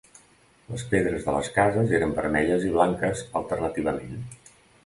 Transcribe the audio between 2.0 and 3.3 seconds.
vermelles i blanques